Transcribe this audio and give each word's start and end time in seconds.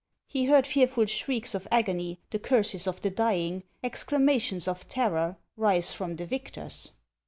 He 0.25 0.45
heard 0.45 0.65
fearful 0.65 1.05
shrieks 1.05 1.53
of 1.53 1.67
agony, 1.71 2.17
the 2.31 2.39
curses 2.39 2.87
of 2.87 3.01
the 3.01 3.11
dying, 3.11 3.61
exclamations 3.83 4.67
of 4.67 4.89
terror, 4.89 5.37
rise 5.55 5.91
from 5.93 6.15
the 6.15 6.25
victors. 6.25 6.89